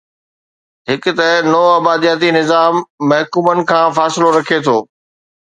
[0.89, 2.73] هڪ ته نوآبادياتي نظام
[3.09, 4.77] محکومن کان فاصلو رکي ٿو.